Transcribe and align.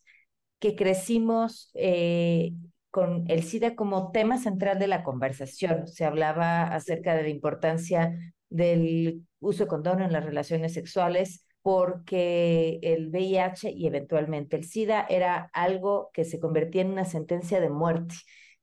que 0.58 0.76
crecimos 0.76 1.70
eh, 1.74 2.52
con 2.90 3.24
el 3.28 3.42
SIDA 3.42 3.74
como 3.74 4.12
tema 4.12 4.38
central 4.38 4.78
de 4.78 4.86
la 4.86 5.02
conversación. 5.02 5.88
Se 5.88 6.04
hablaba 6.04 6.64
acerca 6.64 7.14
de 7.14 7.24
la 7.24 7.28
importancia 7.28 8.16
del 8.50 9.22
uso 9.40 9.64
de 9.64 9.68
condón 9.68 10.00
en 10.00 10.12
las 10.12 10.24
relaciones 10.24 10.74
sexuales, 10.74 11.44
porque 11.62 12.78
el 12.82 13.08
VIH 13.08 13.70
y 13.72 13.86
eventualmente 13.86 14.56
el 14.56 14.64
SIDA 14.64 15.06
era 15.08 15.50
algo 15.52 16.10
que 16.12 16.24
se 16.24 16.38
convertía 16.38 16.82
en 16.82 16.92
una 16.92 17.04
sentencia 17.04 17.60
de 17.60 17.70
muerte. 17.70 18.14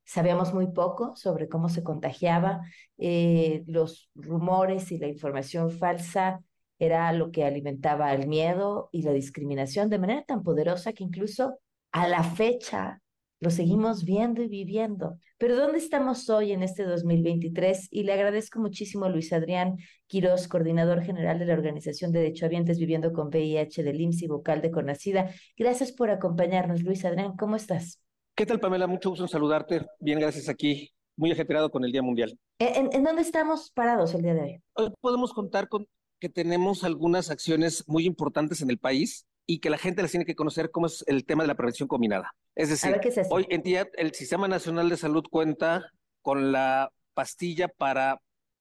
Sabíamos 0.04 0.54
muy 0.54 0.68
poco 0.68 1.14
sobre 1.16 1.48
cómo 1.48 1.68
se 1.68 1.82
contagiaba, 1.82 2.62
eh, 2.98 3.64
los 3.66 4.10
rumores 4.14 4.92
y 4.92 4.98
la 4.98 5.08
información 5.08 5.70
falsa 5.70 6.40
era 6.78 7.12
lo 7.12 7.30
que 7.30 7.44
alimentaba 7.44 8.12
el 8.14 8.26
miedo 8.26 8.88
y 8.92 9.02
la 9.02 9.12
discriminación 9.12 9.90
de 9.90 9.98
manera 9.98 10.24
tan 10.24 10.42
poderosa 10.42 10.92
que 10.92 11.04
incluso 11.04 11.58
a 11.92 12.08
la 12.08 12.22
fecha 12.24 13.02
lo 13.42 13.50
seguimos 13.50 14.04
viendo 14.04 14.40
y 14.40 14.46
viviendo. 14.46 15.18
Pero 15.36 15.56
¿dónde 15.56 15.78
estamos 15.78 16.30
hoy 16.30 16.52
en 16.52 16.62
este 16.62 16.84
2023? 16.84 17.88
Y 17.90 18.04
le 18.04 18.12
agradezco 18.12 18.60
muchísimo 18.60 19.06
a 19.06 19.08
Luis 19.08 19.32
Adrián 19.32 19.78
Quiroz, 20.06 20.46
coordinador 20.46 21.02
general 21.02 21.40
de 21.40 21.46
la 21.46 21.54
Organización 21.54 22.12
de 22.12 22.20
Derechohabientes 22.20 22.78
Viviendo 22.78 23.12
con 23.12 23.30
VIH 23.30 23.82
del 23.82 24.00
IMSS 24.00 24.22
y 24.22 24.26
vocal 24.28 24.62
de 24.62 24.70
Conacida. 24.70 25.30
Gracias 25.56 25.90
por 25.90 26.10
acompañarnos, 26.10 26.84
Luis 26.84 27.04
Adrián. 27.04 27.36
¿Cómo 27.36 27.56
estás? 27.56 28.00
¿Qué 28.36 28.46
tal, 28.46 28.60
Pamela? 28.60 28.86
Mucho 28.86 29.10
gusto 29.10 29.24
en 29.24 29.28
saludarte. 29.28 29.84
Bien, 29.98 30.20
gracias 30.20 30.48
aquí. 30.48 30.90
Muy 31.16 31.32
ajetreado 31.32 31.68
con 31.68 31.84
el 31.84 31.90
Día 31.90 32.02
Mundial. 32.02 32.38
¿En, 32.60 32.90
en 32.92 33.02
dónde 33.02 33.22
estamos 33.22 33.72
parados 33.72 34.14
el 34.14 34.22
día 34.22 34.34
de 34.34 34.40
hoy? 34.40 34.62
Hoy 34.74 34.92
podemos 35.00 35.32
contar 35.32 35.68
con 35.68 35.88
que 36.20 36.28
tenemos 36.28 36.84
algunas 36.84 37.28
acciones 37.28 37.82
muy 37.88 38.06
importantes 38.06 38.62
en 38.62 38.70
el 38.70 38.78
país 38.78 39.26
y 39.46 39.60
que 39.60 39.70
la 39.70 39.78
gente 39.78 40.02
les 40.02 40.10
tiene 40.10 40.24
que 40.24 40.34
conocer 40.34 40.70
cómo 40.70 40.86
es 40.86 41.04
el 41.06 41.24
tema 41.24 41.42
de 41.42 41.48
la 41.48 41.54
prevención 41.54 41.88
combinada. 41.88 42.34
Es 42.54 42.68
decir, 42.68 43.00
hoy 43.30 43.46
en 43.50 43.62
día 43.62 43.88
el 43.94 44.14
Sistema 44.14 44.48
Nacional 44.48 44.88
de 44.88 44.96
Salud 44.96 45.24
cuenta 45.30 45.84
con 46.20 46.52
la 46.52 46.90
pastilla 47.14 47.68
para 47.68 48.20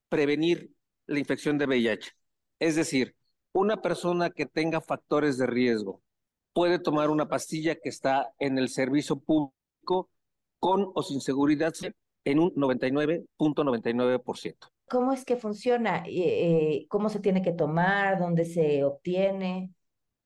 prevenir 0.09 0.71
la 1.07 1.19
infección 1.19 1.57
de 1.57 1.65
VIH. 1.65 2.11
Es 2.59 2.75
decir, 2.75 3.15
una 3.53 3.81
persona 3.81 4.29
que 4.29 4.45
tenga 4.45 4.81
factores 4.81 5.37
de 5.37 5.47
riesgo 5.47 6.01
puede 6.53 6.79
tomar 6.79 7.09
una 7.09 7.27
pastilla 7.27 7.75
que 7.75 7.89
está 7.89 8.31
en 8.39 8.57
el 8.57 8.69
servicio 8.69 9.19
público 9.19 10.09
con 10.59 10.91
o 10.93 11.03
sin 11.03 11.19
seguridad 11.21 11.73
en 12.23 12.39
un 12.39 12.53
99.99%. 12.53 14.55
¿Cómo 14.89 15.11
es 15.13 15.25
que 15.25 15.37
funciona? 15.37 16.03
Eh, 16.05 16.13
eh, 16.15 16.85
¿Cómo 16.89 17.09
se 17.09 17.19
tiene 17.19 17.41
que 17.41 17.53
tomar? 17.53 18.19
¿Dónde 18.19 18.45
se 18.45 18.83
obtiene? 18.83 19.71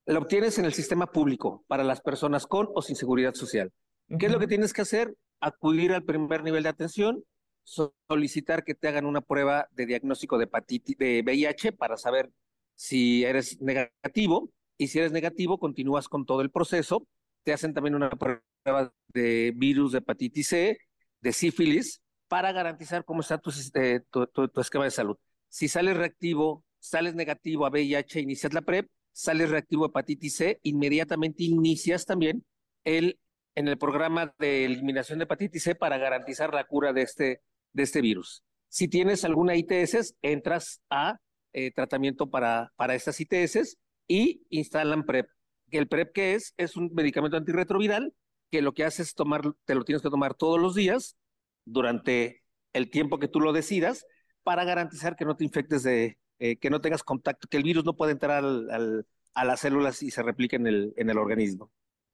La 0.05 0.19
obtienes 0.19 0.57
en 0.59 0.65
el 0.65 0.73
sistema 0.73 1.07
público 1.07 1.63
para 1.67 1.83
las 1.83 2.01
personas 2.01 2.45
con 2.45 2.69
o 2.73 2.81
sin 2.81 2.95
seguridad 2.95 3.33
social. 3.33 3.71
¿Qué 4.19 4.27
es 4.27 4.31
lo 4.31 4.39
que 4.39 4.47
tienes 4.47 4.71
que 4.71 4.81
hacer? 4.81 5.15
Acudir 5.39 5.93
al 5.93 6.03
primer 6.03 6.43
nivel 6.43 6.63
de 6.63 6.69
atención, 6.69 7.23
solicitar 7.63 8.63
que 8.63 8.75
te 8.75 8.87
hagan 8.87 9.05
una 9.05 9.21
prueba 9.21 9.67
de 9.71 9.87
diagnóstico 9.87 10.37
de 10.37 10.43
hepatitis 10.43 10.97
de 10.97 11.23
VIH 11.25 11.71
para 11.71 11.97
saber 11.97 12.31
si 12.75 13.23
eres 13.23 13.59
negativo 13.61 14.51
y 14.77 14.87
si 14.87 14.99
eres 14.99 15.11
negativo 15.11 15.57
continúas 15.57 16.07
con 16.07 16.25
todo 16.25 16.41
el 16.41 16.51
proceso. 16.51 17.07
Te 17.43 17.53
hacen 17.53 17.73
también 17.73 17.95
una 17.95 18.11
prueba 18.11 18.93
de 19.07 19.53
virus 19.55 19.91
de 19.91 19.99
hepatitis 19.99 20.47
C, 20.47 20.77
de 21.21 21.33
sífilis, 21.33 22.01
para 22.27 22.51
garantizar 22.51 23.05
cómo 23.05 23.21
está 23.21 23.37
tu, 23.39 23.51
eh, 23.73 24.01
tu 24.11 24.61
esquema 24.61 24.83
de 24.83 24.91
salud. 24.91 25.17
Si 25.49 25.67
sales 25.67 25.97
reactivo, 25.97 26.63
sales 26.79 27.15
negativo 27.15 27.65
a 27.65 27.69
VIH, 27.69 28.19
inicias 28.19 28.53
la 28.53 28.61
PrEP, 28.61 28.87
sales 29.15 29.49
reactivo 29.49 29.85
hepatitis 29.85 30.35
C, 30.35 30.59
inmediatamente 30.61 31.45
inicias 31.45 32.05
también 32.05 32.43
el, 32.83 33.17
en 33.55 33.69
el 33.69 33.77
programa 33.77 34.35
de 34.39 34.65
eliminación 34.65 35.19
de 35.19 35.23
hepatitis 35.23 35.63
C 35.63 35.73
para 35.73 35.97
garantizar 35.97 36.53
la 36.53 36.65
cura 36.65 36.91
de 36.91 37.03
este, 37.03 37.41
de 37.71 37.83
este 37.83 38.01
virus. 38.01 38.43
Si 38.67 38.89
tienes 38.89 39.23
alguna 39.23 39.55
ITS, 39.55 40.15
entras 40.21 40.81
a 40.89 41.17
eh, 41.53 41.71
tratamiento 41.71 42.29
para, 42.29 42.73
para 42.75 42.93
estas 42.93 43.17
ITS 43.21 43.77
y 44.05 44.43
instalan 44.49 45.05
PrEP. 45.05 45.29
¿El 45.71 45.87
PrEP 45.87 46.11
qué 46.13 46.33
es? 46.33 46.53
Es 46.57 46.75
un 46.75 46.91
medicamento 46.93 47.37
antirretroviral 47.37 48.13
que 48.51 48.61
lo 48.61 48.73
que 48.73 48.83
hace 48.83 49.01
es 49.01 49.13
tomar, 49.13 49.43
te 49.63 49.75
lo 49.75 49.85
tienes 49.85 50.01
que 50.01 50.09
tomar 50.09 50.33
todos 50.33 50.59
los 50.59 50.75
días 50.75 51.15
durante 51.63 52.43
el 52.73 52.89
tiempo 52.89 53.17
que 53.17 53.29
tú 53.29 53.39
lo 53.39 53.53
decidas 53.53 54.05
para 54.43 54.65
garantizar 54.65 55.15
que 55.15 55.23
no 55.23 55.37
te 55.37 55.45
infectes 55.45 55.83
de, 55.83 56.17
eh, 56.39 56.57
que 56.57 56.69
no 56.69 56.81
tengas 56.81 57.03
contacto, 57.03 57.47
que 57.47 57.57
el 57.57 57.63
virus 57.63 57.85
no 57.85 57.95
pueda 57.95 58.11
entrar 58.11 58.43
al, 58.43 59.05
a 59.35 59.45
las 59.45 59.59
células 59.59 60.01
y 60.01 60.11
se 60.11 60.23
replique 60.23 60.55
en 60.55 60.67
el, 60.67 60.93
en 60.97 61.09
el 61.09 61.17
organismo. 61.17 61.71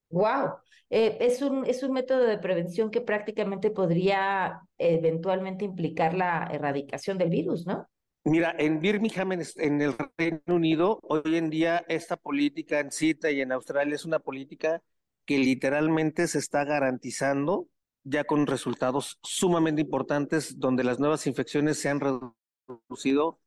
Wow, 0.10 0.56
eh, 0.90 1.18
es, 1.22 1.42
un, 1.42 1.66
es 1.66 1.84
un 1.84 1.94
método 1.94 2.24
de 2.24 2.38
prevención 2.38 2.92
que 2.92 3.00
prácticamente 3.00 3.72
podría 3.72 4.62
eventualmente 4.78 5.64
implicar 5.64 6.14
la 6.14 6.50
erradicación 6.52 7.18
del 7.18 7.30
virus, 7.30 7.66
¿no? 7.66 7.88
Mira, 8.24 8.54
en 8.60 8.80
Birmingham, 8.82 9.32
en, 9.32 9.82
el 9.82 9.96
Reino 10.18 10.42
Unido, 10.48 11.00
hoy 11.04 11.38
en 11.38 11.50
día 11.50 11.84
esta 11.88 12.18
política 12.18 12.80
en 12.80 12.92
CITA 12.92 13.32
y 13.32 13.42
en 13.42 13.52
Australia 13.52 13.96
es 13.96 14.06
una 14.06 14.20
política 14.20 14.84
que 15.26 15.40
literalmente 15.40 16.28
se 16.28 16.38
está 16.38 16.64
garantizando 16.64 17.68
ya 18.04 18.24
con 18.24 18.46
resultados 18.46 19.18
sumamente 19.24 19.82
importantes 19.82 20.60
donde 20.60 20.84
las 20.84 21.00
nuevas 21.00 21.26
infecciones 21.26 21.80
se 21.80 21.90
han 21.90 22.00
reducido 22.00 23.40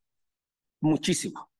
muchísimo. 0.85 1.51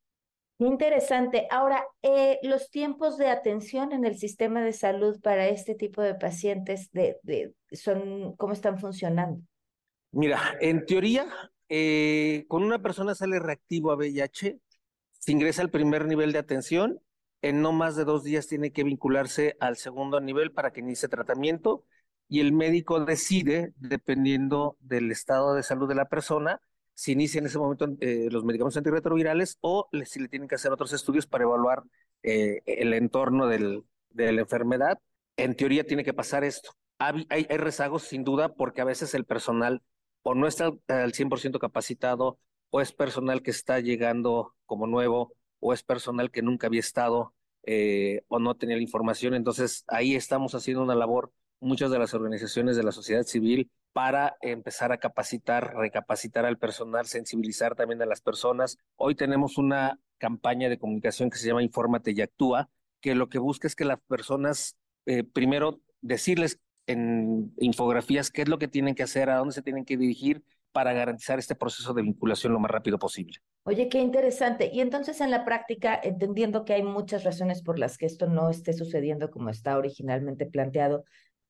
Interesante. 0.59 1.49
Ahora, 1.51 1.85
eh, 2.03 2.39
los 2.43 2.71
tiempos 2.71 3.19
de 3.19 3.29
atención 3.29 3.93
en 3.93 4.05
el 4.05 4.17
sistema 4.17 4.63
de 4.63 4.73
salud 4.73 5.21
para 5.21 5.49
este 5.49 5.75
tipo 5.75 6.01
de 6.01 6.15
pacientes, 6.15 6.91
de, 6.93 7.19
de, 7.23 7.55
son, 7.73 8.37
¿cómo 8.37 8.53
están 8.53 8.79
funcionando? 8.79 9.43
Mira, 10.13 10.41
en 10.61 10.87
teoría, 10.87 11.27
eh, 11.69 12.45
con 12.47 12.63
una 12.63 12.81
persona 12.81 13.17
sale 13.17 13.41
reactivo 13.41 13.91
a 13.91 13.97
VIH, 13.97 14.61
se 15.19 15.33
ingresa 15.33 15.63
al 15.63 15.71
primer 15.71 16.07
nivel 16.07 16.33
de 16.33 16.39
atención, 16.39 17.01
en 17.43 17.61
no 17.61 17.73
más 17.73 17.97
de 17.97 18.05
dos 18.05 18.23
días 18.23 18.47
tiene 18.47 18.71
que 18.71 18.85
vincularse 18.85 19.57
al 19.59 19.77
segundo 19.77 20.21
nivel 20.21 20.53
para 20.53 20.73
que 20.73 20.81
inicie 20.81 21.09
tratamiento 21.09 21.85
y 22.29 22.41
el 22.41 22.53
médico 22.53 23.05
decide, 23.05 23.73
dependiendo 23.77 24.77
del 24.81 25.11
estado 25.11 25.55
de 25.55 25.63
salud 25.63 25.89
de 25.89 25.95
la 25.95 26.09
persona, 26.09 26.61
si 26.95 27.13
inicia 27.13 27.41
en 27.41 27.47
ese 27.47 27.59
momento 27.59 27.89
eh, 28.01 28.29
los 28.31 28.45
medicamentos 28.45 28.77
antirretrovirales 28.77 29.59
o 29.61 29.89
si 30.05 30.21
le 30.21 30.29
tienen 30.29 30.49
que 30.49 30.55
hacer 30.55 30.73
otros 30.73 30.93
estudios 30.93 31.27
para 31.27 31.45
evaluar 31.45 31.83
eh, 32.23 32.63
el 32.67 32.95
entorno 32.95 33.47
del, 33.47 33.85
de 34.11 34.33
la 34.33 34.43
enfermedad. 34.43 34.99
En 35.37 35.57
teoría 35.57 35.85
tiene 35.85 36.05
que 36.05 36.15
pasar 36.15 36.45
esto. 36.45 36.71
Hay, 36.99 37.27
hay, 37.29 37.45
rezagos 37.59 38.05
sin 38.05 38.25
duda 38.25 38.55
porque 38.55 38.81
a 38.81 38.85
veces 38.85 39.15
el 39.15 39.25
personal 39.25 39.83
o 40.23 40.35
no 40.35 40.47
está 40.47 40.67
al 40.89 41.13
100% 41.13 41.59
capacitado 41.59 42.39
o 42.71 42.81
es 42.81 42.93
personal 42.93 43.43
que 43.43 43.51
está 43.51 43.81
llegando 43.81 44.55
como 44.65 44.87
nuevo 44.87 45.35
o 45.59 45.73
es 45.73 45.83
personal 45.83 46.31
que 46.31 46.43
nunca 46.43 46.69
había 46.69 46.81
estado 46.81 47.35
eh, 47.65 48.23
o 48.29 48.39
no 48.39 48.55
tenía 48.55 48.77
la 48.77 48.83
información. 48.83 49.35
Entonces 49.35 49.85
ahí 49.89 50.15
estamos 50.15 50.55
haciendo 50.55 50.83
una 50.83 50.95
labor 50.95 51.33
muchas 51.61 51.91
de 51.91 51.99
las 51.99 52.15
organizaciones 52.15 52.77
de 52.77 52.85
la 52.85 52.93
sociedad 52.93 53.25
civil 53.25 53.71
para 53.95 54.37
empezar 54.43 54.91
a 54.91 54.99
capacitar, 54.99 55.75
recapacitar 55.77 56.45
al 56.45 56.59
personal, 56.59 57.07
sensibilizar 57.07 57.77
también 57.77 58.03
a 58.03 58.07
las 58.07 58.21
personas. 58.21 58.77
Hoy 58.97 59.15
tenemos 59.15 59.57
una 59.57 60.01
campaña 60.19 60.69
de 60.69 60.79
comunicación 60.79 61.31
que 61.31 61.39
se 61.39 61.47
llama 61.47 61.63
Infórmate 61.63 62.11
y 62.11 62.21
Actúa, 62.21 62.69
que 63.01 63.15
lo 63.15 63.29
que 63.29 63.39
busca 63.39 63.69
es 63.69 63.77
que 63.77 63.85
las 63.85 64.01
personas, 64.09 64.77
eh, 65.07 65.23
primero, 65.23 65.81
decirles 66.01 66.59
en 66.89 67.55
infografías 67.59 68.33
qué 68.33 68.43
es 68.43 68.49
lo 68.49 68.59
que 68.59 68.67
tienen 68.67 68.97
que 68.97 69.05
hacer, 69.05 69.31
a 69.31 69.37
dónde 69.37 69.55
se 69.55 69.63
tienen 69.63 69.85
que 69.85 69.97
dirigir 69.97 70.43
para 70.73 70.93
garantizar 70.93 71.39
este 71.39 71.55
proceso 71.55 71.95
de 71.95 72.03
vinculación 72.03 72.53
lo 72.53 72.59
más 72.59 72.73
rápido 72.73 72.99
posible. 72.99 73.39
Oye, 73.63 73.89
qué 73.89 74.01
interesante. 74.01 74.71
Y 74.73 74.81
entonces 74.81 75.21
en 75.21 75.31
la 75.31 75.45
práctica, 75.45 75.99
entendiendo 76.03 76.65
que 76.65 76.75
hay 76.75 76.83
muchas 76.83 77.23
razones 77.23 77.63
por 77.63 77.79
las 77.79 77.97
que 77.97 78.07
esto 78.07 78.27
no 78.27 78.51
esté 78.51 78.73
sucediendo 78.73 79.31
como 79.31 79.51
está 79.51 79.79
originalmente 79.79 80.47
planteado, 80.47 81.05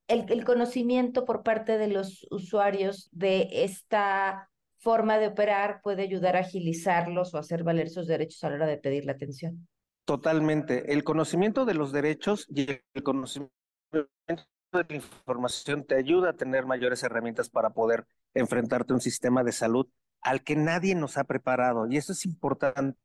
el, 0.08 0.44
conocimiento 0.44 1.24
por 1.24 1.42
parte 1.42 1.78
de 1.78 1.88
los 1.88 2.26
usuarios 2.30 3.08
de 3.12 3.48
esta 3.64 4.50
forma 4.78 5.18
de 5.18 5.28
operar 5.28 5.80
puede 5.82 6.02
ayudar 6.02 6.36
a 6.36 6.40
agilizarlos 6.40 7.34
o 7.34 7.38
hacer 7.38 7.64
valer 7.64 7.88
sus 7.88 8.06
derechos 8.06 8.42
a 8.44 8.50
la 8.50 8.56
hora 8.56 8.66
de 8.66 8.76
pedir 8.76 9.04
la 9.04 9.12
atención. 9.12 9.66
Totalmente. 10.04 10.92
El 10.92 11.04
conocimiento 11.04 11.64
de 11.64 11.74
los 11.74 11.92
derechos 11.92 12.46
y 12.54 12.70
el 12.70 13.02
conocimiento 13.02 13.50
de 14.28 14.84
la 14.88 14.94
información 14.94 15.84
te 15.84 15.94
ayuda 15.94 16.30
a 16.30 16.36
tener 16.36 16.66
mayores 16.66 17.02
herramientas 17.02 17.48
para 17.48 17.70
poder 17.70 18.06
enfrentarte 18.34 18.92
a 18.92 18.96
un 18.96 19.00
sistema 19.00 19.42
de 19.42 19.52
salud 19.52 19.86
al 20.20 20.42
que 20.42 20.56
nadie 20.56 20.94
nos 20.94 21.16
ha 21.16 21.24
preparado. 21.24 21.86
Y 21.88 21.96
eso 21.96 22.12
es 22.12 22.26
importante. 22.26 22.98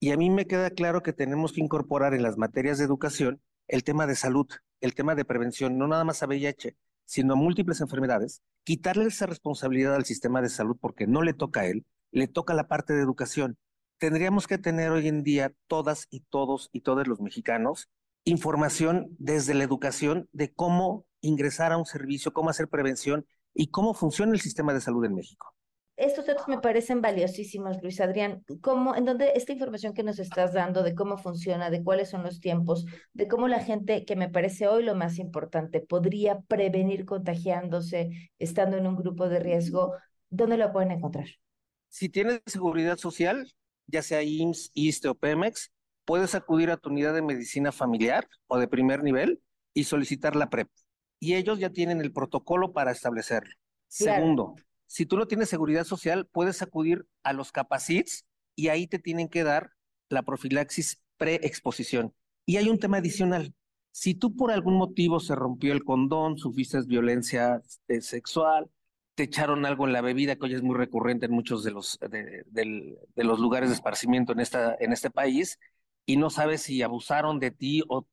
Y 0.00 0.12
a 0.12 0.16
mí 0.16 0.30
me 0.30 0.46
queda 0.46 0.70
claro 0.70 1.02
que 1.02 1.12
tenemos 1.12 1.52
que 1.52 1.60
incorporar 1.60 2.14
en 2.14 2.22
las 2.22 2.38
materias 2.38 2.78
de 2.78 2.84
educación 2.84 3.42
el 3.68 3.84
tema 3.84 4.06
de 4.06 4.14
salud, 4.14 4.46
el 4.84 4.94
tema 4.94 5.14
de 5.14 5.24
prevención, 5.24 5.78
no 5.78 5.88
nada 5.88 6.04
más 6.04 6.22
a 6.22 6.26
VIH, 6.26 6.76
sino 7.06 7.34
a 7.34 7.36
múltiples 7.36 7.80
enfermedades, 7.80 8.42
quitarle 8.64 9.06
esa 9.06 9.26
responsabilidad 9.26 9.94
al 9.94 10.04
sistema 10.04 10.42
de 10.42 10.48
salud 10.48 10.76
porque 10.80 11.06
no 11.06 11.22
le 11.22 11.32
toca 11.32 11.60
a 11.62 11.66
él, 11.66 11.86
le 12.10 12.28
toca 12.28 12.54
la 12.54 12.68
parte 12.68 12.92
de 12.92 13.02
educación. 13.02 13.56
Tendríamos 13.98 14.46
que 14.46 14.58
tener 14.58 14.90
hoy 14.90 15.08
en 15.08 15.22
día 15.22 15.52
todas 15.68 16.06
y 16.10 16.20
todos 16.20 16.68
y 16.72 16.80
todos 16.80 17.06
los 17.06 17.20
mexicanos 17.20 17.88
información 18.24 19.14
desde 19.18 19.54
la 19.54 19.64
educación 19.64 20.28
de 20.32 20.52
cómo 20.52 21.06
ingresar 21.20 21.72
a 21.72 21.76
un 21.76 21.84
servicio, 21.86 22.32
cómo 22.32 22.50
hacer 22.50 22.68
prevención 22.68 23.26
y 23.54 23.68
cómo 23.68 23.94
funciona 23.94 24.32
el 24.32 24.40
sistema 24.40 24.72
de 24.72 24.80
salud 24.80 25.04
en 25.04 25.14
México. 25.14 25.54
Estos 25.96 26.26
datos 26.26 26.48
me 26.48 26.58
parecen 26.58 27.00
valiosísimos, 27.00 27.80
Luis 27.80 28.00
Adrián. 28.00 28.44
¿Cómo, 28.60 28.96
en 28.96 29.04
dónde 29.04 29.32
esta 29.36 29.52
información 29.52 29.94
que 29.94 30.02
nos 30.02 30.18
estás 30.18 30.52
dando 30.52 30.82
de 30.82 30.94
cómo 30.94 31.18
funciona, 31.18 31.70
de 31.70 31.84
cuáles 31.84 32.10
son 32.10 32.24
los 32.24 32.40
tiempos, 32.40 32.84
de 33.12 33.28
cómo 33.28 33.46
la 33.46 33.60
gente, 33.60 34.04
que 34.04 34.16
me 34.16 34.28
parece 34.28 34.66
hoy 34.66 34.82
lo 34.82 34.96
más 34.96 35.18
importante, 35.18 35.80
podría 35.80 36.40
prevenir 36.40 37.04
contagiándose, 37.04 38.32
estando 38.40 38.76
en 38.76 38.88
un 38.88 38.96
grupo 38.96 39.28
de 39.28 39.38
riesgo, 39.38 39.94
¿dónde 40.30 40.56
lo 40.56 40.72
pueden 40.72 40.90
encontrar? 40.90 41.26
Si 41.90 42.08
tienes 42.08 42.40
seguridad 42.46 42.96
social, 42.96 43.52
ya 43.86 44.02
sea 44.02 44.22
IMSS, 44.22 44.72
ISTE 44.74 45.08
o 45.08 45.14
Pemex, 45.14 45.70
puedes 46.04 46.34
acudir 46.34 46.72
a 46.72 46.76
tu 46.76 46.90
unidad 46.90 47.14
de 47.14 47.22
medicina 47.22 47.70
familiar 47.70 48.26
o 48.48 48.58
de 48.58 48.66
primer 48.66 49.04
nivel 49.04 49.40
y 49.72 49.84
solicitar 49.84 50.34
la 50.34 50.50
PrEP. 50.50 50.68
Y 51.20 51.34
ellos 51.34 51.60
ya 51.60 51.70
tienen 51.70 52.00
el 52.00 52.12
protocolo 52.12 52.72
para 52.72 52.90
establecerlo. 52.90 53.54
Segundo, 53.86 54.56
si 54.86 55.06
tú 55.06 55.16
no 55.16 55.26
tienes 55.26 55.48
seguridad 55.48 55.84
social, 55.84 56.26
puedes 56.26 56.62
acudir 56.62 57.06
a 57.22 57.32
los 57.32 57.52
capacits 57.52 58.26
y 58.54 58.68
ahí 58.68 58.86
te 58.86 58.98
tienen 58.98 59.28
que 59.28 59.44
dar 59.44 59.70
la 60.08 60.22
profilaxis 60.22 61.02
preexposición. 61.16 62.14
Y 62.46 62.56
hay 62.56 62.68
un 62.68 62.78
tema 62.78 62.98
adicional. 62.98 63.54
Si 63.90 64.14
tú 64.14 64.34
por 64.34 64.50
algún 64.50 64.74
motivo 64.74 65.20
se 65.20 65.34
rompió 65.34 65.72
el 65.72 65.84
condón, 65.84 66.36
sufriste 66.36 66.80
violencia 66.82 67.60
este, 67.64 68.00
sexual, 68.00 68.70
te 69.14 69.24
echaron 69.24 69.64
algo 69.64 69.86
en 69.86 69.92
la 69.92 70.00
bebida, 70.00 70.36
que 70.36 70.46
hoy 70.46 70.54
es 70.54 70.62
muy 70.62 70.76
recurrente 70.76 71.26
en 71.26 71.32
muchos 71.32 71.62
de 71.62 71.70
los, 71.70 71.98
de, 72.00 72.96
los 73.14 73.38
lugares 73.38 73.70
de 73.70 73.76
esparcimiento 73.76 74.32
en, 74.32 74.40
esta, 74.40 74.76
en 74.80 74.92
este 74.92 75.10
país, 75.10 75.58
y 76.06 76.16
no 76.16 76.30
sabes 76.30 76.62
si 76.62 76.82
abusaron 76.82 77.38
de 77.38 77.50
ti 77.50 77.82
o, 77.88 78.06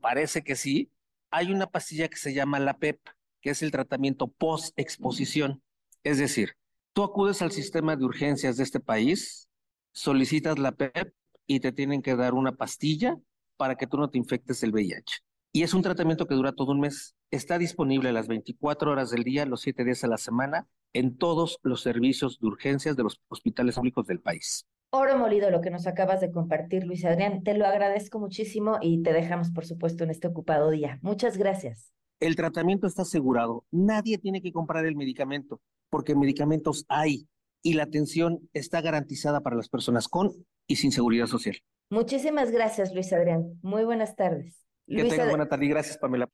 parece 0.00 0.42
que 0.42 0.56
sí, 0.56 0.90
hay 1.30 1.52
una 1.52 1.68
pastilla 1.68 2.08
que 2.08 2.16
se 2.16 2.34
llama 2.34 2.58
la 2.58 2.78
PEP, 2.78 3.00
que 3.40 3.50
es 3.50 3.62
el 3.62 3.70
tratamiento 3.70 4.28
post-exposición. 4.28 5.62
Es 6.04 6.18
decir, 6.18 6.54
tú 6.92 7.02
acudes 7.02 7.42
al 7.42 7.52
sistema 7.52 7.96
de 7.96 8.04
urgencias 8.04 8.56
de 8.56 8.64
este 8.64 8.80
país, 8.80 9.48
solicitas 9.92 10.58
la 10.58 10.72
PEP 10.72 11.12
y 11.46 11.60
te 11.60 11.72
tienen 11.72 12.02
que 12.02 12.16
dar 12.16 12.34
una 12.34 12.52
pastilla 12.52 13.16
para 13.56 13.74
que 13.74 13.86
tú 13.86 13.96
no 13.98 14.10
te 14.10 14.18
infectes 14.18 14.62
el 14.62 14.72
VIH. 14.72 15.20
Y 15.52 15.62
es 15.62 15.74
un 15.74 15.82
tratamiento 15.82 16.26
que 16.26 16.34
dura 16.34 16.52
todo 16.52 16.72
un 16.72 16.80
mes. 16.80 17.14
Está 17.30 17.58
disponible 17.58 18.12
las 18.12 18.28
24 18.28 18.92
horas 18.92 19.10
del 19.10 19.24
día, 19.24 19.46
los 19.46 19.62
7 19.62 19.84
días 19.84 20.04
a 20.04 20.08
la 20.08 20.18
semana, 20.18 20.68
en 20.92 21.16
todos 21.16 21.58
los 21.62 21.82
servicios 21.82 22.38
de 22.38 22.46
urgencias 22.46 22.96
de 22.96 23.02
los 23.02 23.20
hospitales 23.28 23.76
públicos 23.76 24.06
del 24.06 24.20
país. 24.20 24.66
Oro 24.90 25.18
molido 25.18 25.50
lo 25.50 25.60
que 25.60 25.70
nos 25.70 25.86
acabas 25.86 26.20
de 26.20 26.30
compartir, 26.30 26.84
Luis 26.84 27.04
Adrián. 27.04 27.42
Te 27.42 27.54
lo 27.54 27.66
agradezco 27.66 28.18
muchísimo 28.18 28.78
y 28.80 29.02
te 29.02 29.12
dejamos, 29.12 29.50
por 29.50 29.66
supuesto, 29.66 30.04
en 30.04 30.10
este 30.10 30.28
ocupado 30.28 30.70
día. 30.70 30.98
Muchas 31.02 31.36
gracias. 31.36 31.92
El 32.20 32.36
tratamiento 32.36 32.86
está 32.86 33.02
asegurado. 33.02 33.64
Nadie 33.70 34.18
tiene 34.18 34.40
que 34.40 34.52
comprar 34.52 34.86
el 34.86 34.96
medicamento 34.96 35.60
porque 35.90 36.14
medicamentos 36.14 36.84
hay 36.88 37.28
y 37.62 37.74
la 37.74 37.84
atención 37.84 38.48
está 38.52 38.80
garantizada 38.80 39.40
para 39.40 39.56
las 39.56 39.68
personas 39.68 40.08
con 40.08 40.32
y 40.66 40.76
sin 40.76 40.92
seguridad 40.92 41.26
social. 41.26 41.56
Muchísimas 41.90 42.50
gracias, 42.50 42.94
Luis 42.94 43.12
Adrián. 43.12 43.58
Muy 43.62 43.84
buenas 43.84 44.14
tardes. 44.14 44.64
Que 44.86 45.04
tenga 45.04 45.28
buena 45.28 45.48
tarde 45.48 45.66
y 45.66 45.68
gracias, 45.68 45.98
Pamela. 45.98 46.28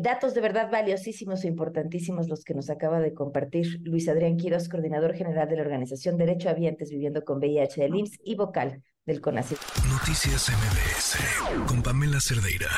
datos 0.00 0.34
de 0.34 0.40
verdad 0.40 0.70
valiosísimos 0.70 1.44
e 1.44 1.48
importantísimos 1.48 2.28
los 2.28 2.44
que 2.44 2.54
nos 2.54 2.70
acaba 2.70 3.00
de 3.00 3.12
compartir 3.14 3.80
Luis 3.82 4.08
Adrián 4.08 4.36
Quiroz, 4.36 4.68
coordinador 4.68 5.14
general 5.14 5.48
de 5.48 5.56
la 5.56 5.62
organización 5.62 6.16
Derecho 6.16 6.48
a 6.48 6.54
Vientes 6.54 6.90
Viviendo 6.90 7.24
con 7.24 7.38
VIH 7.38 7.80
del 7.80 7.96
IMSS 7.96 8.18
y 8.24 8.36
vocal 8.36 8.82
del 9.06 9.20
CONACYT. 9.20 9.58
Noticias 9.90 10.50
MBS 10.50 11.66
con 11.66 11.82
Pamela 11.82 12.20
Cerdeira. 12.20 12.68